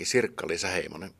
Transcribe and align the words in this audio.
psykologi 0.00 0.04
Sirkka-Liisa 0.04 0.68
Heimonen. 0.68 1.10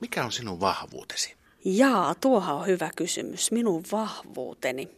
Mikä 0.00 0.24
on 0.24 0.32
sinun 0.32 0.60
vahvuutesi? 0.60 1.36
Jaa, 1.64 2.14
tuohan 2.14 2.56
on 2.56 2.66
hyvä 2.66 2.90
kysymys. 2.96 3.52
Minun 3.52 3.84
vahvuuteni. 3.92 4.88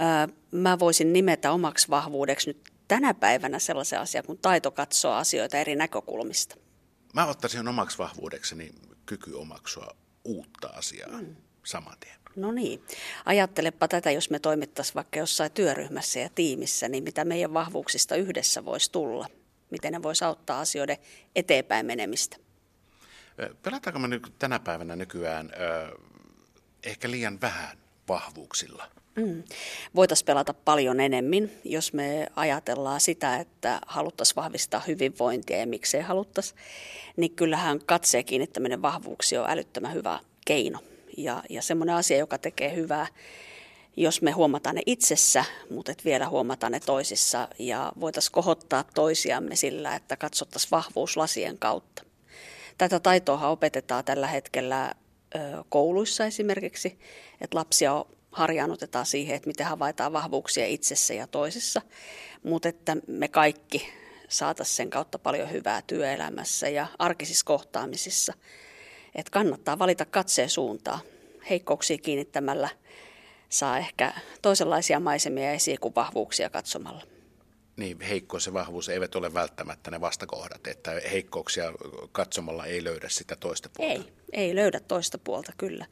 Öö, 0.00 0.34
mä 0.50 0.78
voisin 0.78 1.12
nimetä 1.12 1.52
omaksi 1.52 1.88
vahvuudeksi 1.88 2.50
nyt 2.50 2.70
tänä 2.88 3.14
päivänä 3.14 3.58
sellaisen 3.58 4.00
asian 4.00 4.24
kuin 4.24 4.38
taito 4.38 4.70
katsoa 4.70 5.18
asioita 5.18 5.58
eri 5.58 5.76
näkökulmista. 5.76 6.56
Mä 7.14 7.26
ottaisin 7.26 7.68
omaksi 7.68 7.98
vahvuudekseni 7.98 8.70
kyky 9.06 9.32
omaksua 9.32 9.96
uutta 10.24 10.68
asiaa 10.68 11.20
mm. 11.20 11.36
saman 11.64 11.96
tien. 12.00 12.16
No 12.36 12.52
niin. 12.52 12.82
Ajattelepa 13.24 13.88
tätä, 13.88 14.10
jos 14.10 14.30
me 14.30 14.38
toimittaisiin 14.38 14.94
vaikka 14.94 15.18
jossain 15.18 15.52
työryhmässä 15.52 16.20
ja 16.20 16.28
tiimissä, 16.34 16.88
niin 16.88 17.04
mitä 17.04 17.24
meidän 17.24 17.54
vahvuuksista 17.54 18.16
yhdessä 18.16 18.64
voisi 18.64 18.92
tulla? 18.92 19.26
Miten 19.72 19.92
ne 19.92 20.02
voisi 20.02 20.24
auttaa 20.24 20.60
asioiden 20.60 20.96
eteenpäin 21.36 21.86
menemistä? 21.86 22.36
Pelataanko 23.62 23.98
me 23.98 24.08
nyt 24.08 24.32
tänä 24.38 24.58
päivänä 24.58 24.96
nykyään 24.96 25.50
ö, 25.60 25.98
ehkä 26.82 27.10
liian 27.10 27.40
vähän 27.40 27.78
vahvuuksilla? 28.08 28.88
Mm. 29.16 29.42
Voitaisiin 29.94 30.26
pelata 30.26 30.54
paljon 30.54 31.00
enemmän, 31.00 31.50
jos 31.64 31.92
me 31.92 32.26
ajatellaan 32.36 33.00
sitä, 33.00 33.36
että 33.36 33.80
haluttaisiin 33.86 34.36
vahvistaa 34.36 34.82
hyvinvointia 34.86 35.58
ja 35.58 35.66
miksei 35.66 36.00
haluttaisiin, 36.00 36.58
niin 37.16 37.36
kyllähän 37.36 37.80
katseen 37.86 38.24
kiinnittäminen 38.24 38.82
vahvuuksia 38.82 39.42
on 39.42 39.50
älyttömän 39.50 39.94
hyvä 39.94 40.20
keino 40.46 40.78
ja, 41.16 41.42
ja 41.50 41.62
semmoinen 41.62 41.94
asia, 41.94 42.18
joka 42.18 42.38
tekee 42.38 42.74
hyvää, 42.74 43.06
jos 43.96 44.22
me 44.22 44.30
huomataan 44.30 44.74
ne 44.76 44.82
itsessä, 44.86 45.44
mutta 45.70 45.92
et 45.92 46.04
vielä 46.04 46.28
huomataan 46.28 46.72
ne 46.72 46.80
toisissa 46.80 47.48
ja 47.58 47.92
voitaisiin 48.00 48.32
kohottaa 48.32 48.84
toisiamme 48.94 49.56
sillä, 49.56 49.94
että 49.94 50.16
katsottaisiin 50.16 50.70
vahvuus 50.70 51.16
lasien 51.16 51.58
kautta. 51.58 52.02
Tätä 52.78 53.00
taitoa 53.00 53.48
opetetaan 53.48 54.04
tällä 54.04 54.26
hetkellä 54.26 54.94
kouluissa 55.68 56.26
esimerkiksi, 56.26 56.98
että 57.40 57.58
lapsia 57.58 58.04
harjaannutetaan 58.32 59.06
siihen, 59.06 59.36
että 59.36 59.46
miten 59.46 59.66
havaitaan 59.66 60.12
vahvuuksia 60.12 60.66
itsessä 60.66 61.14
ja 61.14 61.26
toisessa, 61.26 61.82
mutta 62.42 62.68
että 62.68 62.96
me 63.06 63.28
kaikki 63.28 63.88
saataisiin 64.28 64.76
sen 64.76 64.90
kautta 64.90 65.18
paljon 65.18 65.50
hyvää 65.50 65.82
työelämässä 65.86 66.68
ja 66.68 66.86
arkisissa 66.98 67.46
kohtaamisissa– 67.46 68.32
että 69.14 69.30
kannattaa 69.30 69.78
valita 69.78 70.04
katseen 70.04 70.50
suuntaa. 70.50 71.00
Heikkouksia 71.50 71.98
kiinnittämällä 71.98 72.68
saa 73.52 73.78
ehkä 73.78 74.12
toisenlaisia 74.42 75.00
maisemia 75.00 75.52
esiin 75.52 75.80
kuin 75.80 75.94
vahvuuksia 75.94 76.50
katsomalla. 76.50 77.02
Niin, 77.76 78.00
heikkous 78.00 78.46
ja 78.46 78.52
vahvuus 78.52 78.88
eivät 78.88 79.14
ole 79.14 79.34
välttämättä 79.34 79.90
ne 79.90 80.00
vastakohdat, 80.00 80.66
että 80.66 80.90
heikkouksia 81.12 81.72
katsomalla 82.12 82.66
ei 82.66 82.84
löydä 82.84 83.08
sitä 83.08 83.36
toista 83.36 83.70
puolta. 83.76 83.92
Ei, 83.92 84.12
ei 84.32 84.54
löydä 84.54 84.80
toista 84.80 85.18
puolta 85.18 85.52
kyllä. 85.56 85.86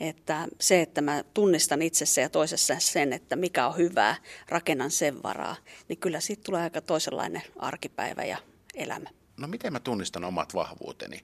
Että 0.00 0.48
se, 0.60 0.80
että 0.80 1.00
mä 1.00 1.24
tunnistan 1.34 1.82
itsessä 1.82 2.20
ja 2.20 2.28
toisessa 2.28 2.74
sen, 2.78 3.12
että 3.12 3.36
mikä 3.36 3.66
on 3.66 3.76
hyvää, 3.76 4.16
rakennan 4.48 4.90
sen 4.90 5.22
varaa, 5.22 5.56
niin 5.88 5.98
kyllä 5.98 6.20
siitä 6.20 6.42
tulee 6.44 6.62
aika 6.62 6.80
toisenlainen 6.80 7.42
arkipäivä 7.58 8.24
ja 8.24 8.38
elämä. 8.74 9.10
No 9.42 9.48
miten 9.48 9.72
mä 9.72 9.80
tunnistan 9.80 10.24
omat 10.24 10.54
vahvuuteni? 10.54 11.20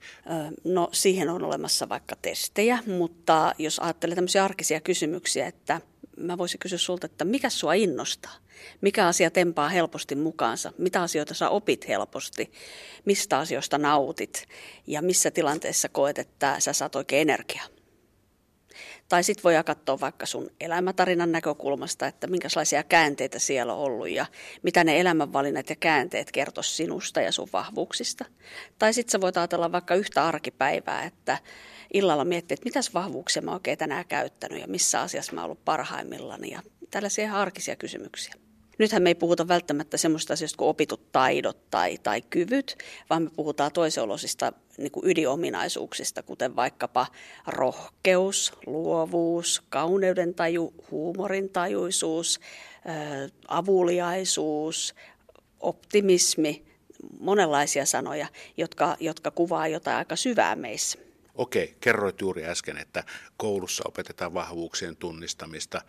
No 0.65 0.89
siihen 0.93 1.29
on 1.29 1.45
olemassa 1.45 1.89
vaikka 1.89 2.17
testejä, 2.23 2.79
mutta 2.87 3.55
jos 3.59 3.79
ajattelee 3.79 4.15
tämmöisiä 4.15 4.45
arkisia 4.45 4.81
kysymyksiä, 4.81 5.47
että 5.47 5.81
mä 6.17 6.39
voisin 6.39 6.59
kysyä 6.59 6.79
sulta, 6.79 7.07
että 7.07 7.25
mikä 7.25 7.51
sua 7.51 7.75
innostaa? 7.75 8.33
Mikä 8.81 9.07
asia 9.07 9.31
tempaa 9.31 9.69
helposti 9.69 10.15
mukaansa? 10.15 10.73
Mitä 10.79 11.03
asioita 11.03 11.35
sä 11.35 11.49
opit 11.49 11.89
helposti? 11.89 12.53
Mistä 13.05 13.39
asioista 13.39 13.79
nautit? 13.79 14.47
Ja 14.87 15.03
missä 15.03 15.31
tilanteessa 15.31 15.89
koet, 15.89 16.19
että 16.19 16.61
sä 16.61 16.73
saat 16.73 16.97
oikein 16.97 17.31
energiaa? 17.31 17.67
Tai 19.09 19.25
sitten 19.25 19.43
voi 19.43 19.55
katsoa 19.65 20.01
vaikka 20.01 20.27
sun 20.27 20.51
elämätarinan 20.61 21.33
näkökulmasta, 21.33 22.07
että 22.07 22.27
minkälaisia 22.27 22.83
käänteitä 22.83 23.39
siellä 23.39 23.75
on 23.75 23.81
ollut 23.81 24.11
ja 24.11 24.27
mitä 24.63 24.85
ne 24.85 25.01
elämänvalinnat 25.01 25.71
ja 25.71 25.77
käänteet 25.77 26.33
kertoo 26.33 26.63
sinusta 26.63 27.21
ja 27.21 27.33
sun 27.33 27.49
vahvuuksista. 27.53 28.25
Tai 28.79 28.93
sitten 28.93 29.13
sä 29.13 29.21
voit 29.21 29.37
ajatella 29.37 29.73
vaikka 29.73 29.95
yhtä 29.95 30.27
arkipäivää, 30.27 31.05
että 31.05 31.39
illalla 31.95 32.25
miettiä, 32.25 32.55
että 32.55 32.65
mitäs 32.65 32.95
vahvuuksia 32.95 33.43
mä 33.43 33.53
oikein 33.53 33.79
tänään 33.79 34.05
käyttänyt 34.09 34.61
ja 34.61 34.69
missä 34.69 35.01
asiassa 35.01 35.33
mä 35.33 35.41
oon 35.41 35.45
ollut 35.45 35.65
parhaimmillani 35.65 36.51
ja 36.51 36.63
tällaisia 36.91 37.35
arkisia 37.35 37.77
kysymyksiä. 37.77 38.35
Nythän 38.79 39.03
me 39.03 39.11
ei 39.11 39.15
puhuta 39.15 39.49
välttämättä 39.49 39.97
semmoista 39.97 40.33
asioista 40.33 40.57
kuin 40.57 40.69
opitut 40.69 41.13
taidot 41.13 41.71
tai, 41.71 41.99
tai 42.03 42.23
kyvyt, 42.23 42.79
vaan 43.11 43.23
me 43.23 43.31
puhutaan 43.31 43.73
toiseolosista 43.73 44.53
niin 44.79 44.93
ydinominaisuuksista, 45.03 46.23
kuten 46.23 46.57
vaikkapa 46.57 47.07
rohkeus, 47.47 48.53
luovuus, 48.67 49.63
kauneuden 49.69 50.35
taju, 50.35 50.75
huumorin 50.91 51.51
tajuisuus, 51.51 52.41
avuliaisuus, 53.49 54.95
optimismi, 55.61 56.65
monenlaisia 57.21 57.87
sanoja, 57.87 58.27
jotka, 58.57 58.97
jotka 59.01 59.31
kuvaa 59.31 59.69
jotain 59.69 59.97
aika 59.97 60.17
syvää 60.17 60.57
meissä. 60.57 60.99
Okei, 61.35 61.75
kerroit 61.81 62.21
juuri 62.21 62.45
äsken, 62.45 62.79
että 62.79 63.05
koulussa 63.37 63.85
opetetaan 63.87 64.35
vahvuuksien 64.35 64.97
tunnistamista. 64.97 65.83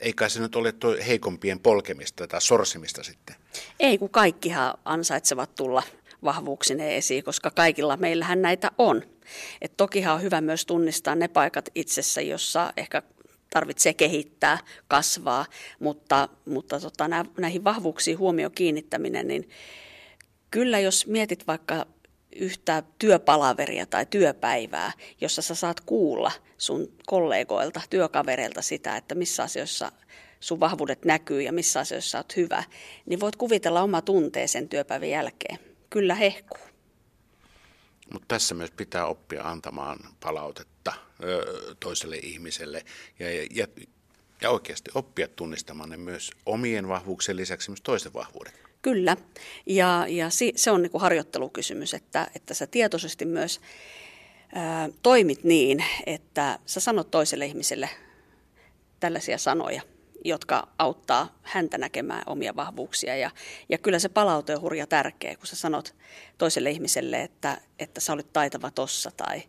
Ei 0.00 0.12
kai 0.12 0.30
se 0.30 0.40
nyt 0.40 0.56
ole 0.56 0.72
tuo 0.72 0.96
heikompien 1.06 1.60
polkemista 1.60 2.26
tai 2.26 2.40
sorsimista 2.40 3.02
sitten? 3.02 3.36
Ei, 3.80 3.98
kun 3.98 4.10
kaikkihan 4.10 4.74
ansaitsevat 4.84 5.54
tulla 5.54 5.82
vahvuuksineen 6.24 6.92
esiin, 6.92 7.24
koska 7.24 7.50
kaikilla 7.50 7.96
meillähän 7.96 8.42
näitä 8.42 8.70
on. 8.78 9.02
Et 9.60 9.76
tokihan 9.76 10.14
on 10.14 10.22
hyvä 10.22 10.40
myös 10.40 10.66
tunnistaa 10.66 11.14
ne 11.14 11.28
paikat 11.28 11.68
itsessä, 11.74 12.20
jossa 12.20 12.72
ehkä 12.76 13.02
tarvitsee 13.50 13.94
kehittää, 13.94 14.58
kasvaa, 14.88 15.46
mutta, 15.78 16.28
mutta 16.44 16.80
tota, 16.80 17.08
näihin 17.38 17.64
vahvuuksiin 17.64 18.18
huomio 18.18 18.50
kiinnittäminen, 18.50 19.28
niin 19.28 19.48
kyllä 20.50 20.80
jos 20.80 21.06
mietit 21.06 21.46
vaikka 21.46 21.86
yhtä 22.36 22.82
työpalaveria 22.98 23.86
tai 23.86 24.06
työpäivää, 24.06 24.92
jossa 25.20 25.42
sä 25.42 25.54
saat 25.54 25.80
kuulla 25.80 26.32
sun 26.58 26.92
kollegoilta, 27.06 27.80
työkavereilta 27.90 28.62
sitä, 28.62 28.96
että 28.96 29.14
missä 29.14 29.42
asioissa 29.42 29.92
sun 30.40 30.60
vahvuudet 30.60 31.04
näkyy 31.04 31.42
ja 31.42 31.52
missä 31.52 31.80
asioissa 31.80 32.18
olet 32.18 32.36
hyvä, 32.36 32.64
niin 33.06 33.20
voit 33.20 33.36
kuvitella 33.36 33.82
oma 33.82 34.02
tunteen 34.02 34.48
sen 34.48 34.68
työpäivän 34.68 35.10
jälkeen. 35.10 35.58
Kyllä 35.90 36.14
hehkuu. 36.14 36.70
Mutta 38.12 38.26
tässä 38.28 38.54
myös 38.54 38.70
pitää 38.70 39.06
oppia 39.06 39.42
antamaan 39.42 39.98
palautetta 40.20 40.92
toiselle 41.80 42.16
ihmiselle 42.16 42.84
ja, 43.50 43.66
ja, 44.42 44.50
oikeasti 44.50 44.90
oppia 44.94 45.28
tunnistamaan 45.28 45.90
ne 45.90 45.96
myös 45.96 46.30
omien 46.46 46.88
vahvuuksien 46.88 47.36
lisäksi 47.36 47.70
myös 47.70 47.80
toisen 47.80 48.14
vahvuudet. 48.14 48.60
Kyllä, 48.82 49.16
ja, 49.66 50.06
ja 50.08 50.28
se 50.56 50.70
on 50.70 50.82
niin 50.82 50.90
kuin 50.90 51.02
harjoittelukysymys, 51.02 51.94
että, 51.94 52.30
että 52.36 52.54
sä 52.54 52.66
tietoisesti 52.66 53.24
myös 53.24 53.60
ää, 54.54 54.88
toimit 55.02 55.44
niin, 55.44 55.84
että 56.06 56.58
sä 56.66 56.80
sanot 56.80 57.10
toiselle 57.10 57.46
ihmiselle 57.46 57.90
tällaisia 59.00 59.38
sanoja, 59.38 59.82
jotka 60.24 60.68
auttaa 60.78 61.38
häntä 61.42 61.78
näkemään 61.78 62.22
omia 62.26 62.56
vahvuuksia. 62.56 63.16
Ja, 63.16 63.30
ja 63.68 63.78
kyllä 63.78 63.98
se 63.98 64.08
palaute 64.08 64.54
on 64.56 64.62
hurja 64.62 64.86
tärkeä, 64.86 65.36
kun 65.36 65.46
sä 65.46 65.56
sanot 65.56 65.94
toiselle 66.38 66.70
ihmiselle, 66.70 67.22
että, 67.22 67.60
että 67.78 68.00
sä 68.00 68.12
olet 68.12 68.32
taitava 68.32 68.70
tossa 68.70 69.10
tai 69.16 69.42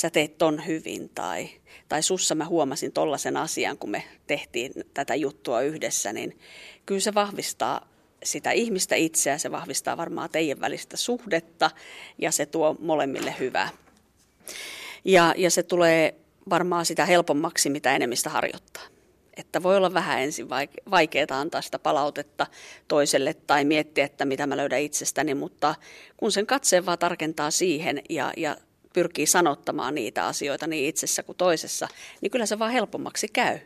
sä 0.00 0.10
teet 0.10 0.38
ton 0.38 0.66
hyvin 0.66 1.08
tai, 1.08 1.50
tai 1.88 2.02
sussa 2.02 2.34
mä 2.34 2.44
huomasin 2.44 2.92
tollaisen 2.92 3.36
asian, 3.36 3.78
kun 3.78 3.90
me 3.90 4.04
tehtiin 4.26 4.72
tätä 4.94 5.14
juttua 5.14 5.60
yhdessä, 5.60 6.12
niin 6.12 6.38
kyllä 6.86 7.00
se 7.00 7.14
vahvistaa 7.14 7.88
sitä 8.24 8.50
ihmistä 8.50 8.94
itseä, 8.94 9.38
se 9.38 9.50
vahvistaa 9.50 9.96
varmaan 9.96 10.30
teidän 10.30 10.60
välistä 10.60 10.96
suhdetta 10.96 11.70
ja 12.18 12.30
se 12.32 12.46
tuo 12.46 12.76
molemmille 12.78 13.34
hyvää. 13.38 13.68
Ja, 15.04 15.34
ja 15.36 15.50
se 15.50 15.62
tulee 15.62 16.14
varmaan 16.50 16.86
sitä 16.86 17.06
helpommaksi, 17.06 17.70
mitä 17.70 17.96
enemmistä 17.96 18.30
harjoittaa. 18.30 18.82
Että 19.36 19.62
voi 19.62 19.76
olla 19.76 19.94
vähän 19.94 20.20
ensin 20.20 20.48
vaikeaa 20.90 21.40
antaa 21.40 21.62
sitä 21.62 21.78
palautetta 21.78 22.46
toiselle 22.88 23.34
tai 23.34 23.64
miettiä, 23.64 24.04
että 24.04 24.24
mitä 24.24 24.46
mä 24.46 24.56
löydän 24.56 24.80
itsestäni, 24.80 25.34
mutta 25.34 25.74
kun 26.16 26.32
sen 26.32 26.46
katseen 26.46 26.86
vaan 26.86 26.98
tarkentaa 26.98 27.50
siihen 27.50 28.02
ja, 28.08 28.32
ja 28.36 28.56
pyrkii 28.92 29.26
sanottamaan 29.26 29.94
niitä 29.94 30.26
asioita 30.26 30.66
niin 30.66 30.88
itsessä 30.88 31.22
kuin 31.22 31.38
toisessa, 31.38 31.88
niin 32.20 32.30
kyllä 32.30 32.46
se 32.46 32.58
vaan 32.58 32.72
helpommaksi 32.72 33.28
käy 33.28 33.58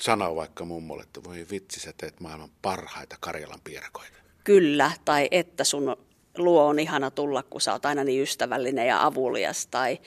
sanoo 0.00 0.36
vaikka 0.36 0.64
mummolle, 0.64 1.02
että 1.02 1.24
voi 1.24 1.46
vitsi, 1.50 1.80
sä 1.80 1.92
teet 1.96 2.20
maailman 2.20 2.50
parhaita 2.62 3.16
Karjalan 3.20 3.60
piirakoita. 3.64 4.16
Kyllä, 4.44 4.90
tai 5.04 5.28
että 5.30 5.64
sun 5.64 5.96
luo 6.38 6.66
on 6.66 6.78
ihana 6.78 7.10
tulla, 7.10 7.42
kun 7.42 7.60
sä 7.60 7.72
oot 7.72 7.86
aina 7.86 8.04
niin 8.04 8.22
ystävällinen 8.22 8.86
ja 8.86 9.06
avulias. 9.06 9.66
Tai, 9.66 9.98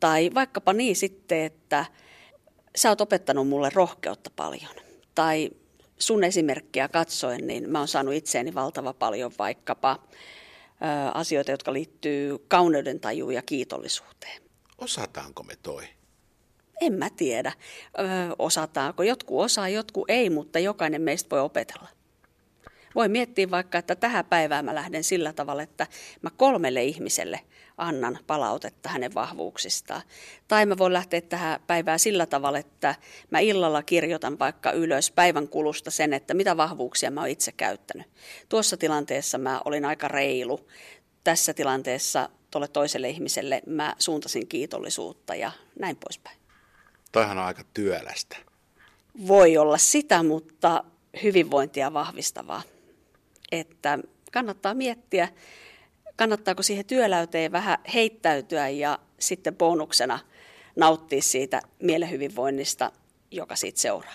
tai 0.00 0.30
vaikkapa 0.34 0.72
niin 0.72 0.96
sitten, 0.96 1.40
että 1.40 1.84
sä 2.76 2.88
oot 2.88 3.00
opettanut 3.00 3.48
mulle 3.48 3.70
rohkeutta 3.74 4.30
paljon. 4.36 4.74
Tai 5.14 5.50
sun 5.98 6.24
esimerkkiä 6.24 6.88
katsoen, 6.88 7.46
niin 7.46 7.70
mä 7.70 7.78
oon 7.78 7.88
saanut 7.88 8.14
itseeni 8.14 8.54
valtava 8.54 8.92
paljon 8.92 9.32
vaikkapa 9.38 9.98
asioita, 11.14 11.50
jotka 11.50 11.72
liittyy 11.72 12.38
kauneuden 12.48 13.00
tajuun 13.00 13.34
ja 13.34 13.42
kiitollisuuteen. 13.42 14.42
Osataanko 14.78 15.42
me 15.42 15.56
toi? 15.62 15.84
En 16.80 16.92
mä 16.92 17.10
tiedä, 17.10 17.52
ö, 17.98 18.02
osataanko. 18.38 19.02
Jotkut 19.02 19.44
osaa, 19.44 19.68
jotkut 19.68 20.10
ei, 20.10 20.30
mutta 20.30 20.58
jokainen 20.58 21.02
meistä 21.02 21.30
voi 21.30 21.40
opetella. 21.40 21.88
Voi 22.94 23.08
miettiä 23.08 23.50
vaikka, 23.50 23.78
että 23.78 23.94
tähän 23.94 24.24
päivään 24.24 24.64
mä 24.64 24.74
lähden 24.74 25.04
sillä 25.04 25.32
tavalla, 25.32 25.62
että 25.62 25.86
mä 26.22 26.30
kolmelle 26.36 26.84
ihmiselle 26.84 27.40
annan 27.76 28.18
palautetta 28.26 28.88
hänen 28.88 29.14
vahvuuksistaan. 29.14 30.02
Tai 30.48 30.66
mä 30.66 30.78
voin 30.78 30.92
lähteä 30.92 31.20
tähän 31.20 31.60
päivään 31.66 31.98
sillä 31.98 32.26
tavalla, 32.26 32.58
että 32.58 32.94
mä 33.30 33.38
illalla 33.38 33.82
kirjoitan 33.82 34.38
vaikka 34.38 34.72
ylös 34.72 35.10
päivän 35.10 35.48
kulusta 35.48 35.90
sen, 35.90 36.12
että 36.12 36.34
mitä 36.34 36.56
vahvuuksia 36.56 37.10
mä 37.10 37.20
oon 37.20 37.30
itse 37.30 37.52
käyttänyt. 37.52 38.06
Tuossa 38.48 38.76
tilanteessa 38.76 39.38
mä 39.38 39.60
olin 39.64 39.84
aika 39.84 40.08
reilu. 40.08 40.68
Tässä 41.24 41.54
tilanteessa 41.54 42.28
tuolle 42.50 42.68
toiselle 42.68 43.08
ihmiselle 43.08 43.62
mä 43.66 43.94
suuntasin 43.98 44.48
kiitollisuutta 44.48 45.34
ja 45.34 45.52
näin 45.78 45.96
poispäin. 45.96 46.38
Toihan 47.12 47.38
on 47.38 47.44
aika 47.44 47.62
työlästä. 47.74 48.36
Voi 49.26 49.56
olla 49.56 49.78
sitä, 49.78 50.22
mutta 50.22 50.84
hyvinvointia 51.22 51.92
vahvistavaa. 51.92 52.62
Että 53.52 53.98
kannattaa 54.32 54.74
miettiä, 54.74 55.28
kannattaako 56.16 56.62
siihen 56.62 56.84
työläyteen 56.84 57.52
vähän 57.52 57.78
heittäytyä 57.94 58.68
ja 58.68 58.98
sitten 59.18 59.56
bonuksena 59.56 60.18
nauttia 60.76 61.22
siitä 61.22 61.62
mielehyvinvoinnista, 61.82 62.92
joka 63.30 63.56
siitä 63.56 63.80
seuraa. 63.80 64.14